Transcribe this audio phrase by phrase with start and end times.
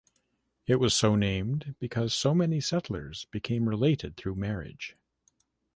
[0.65, 4.95] It was so named because so many settlers became related through marriage.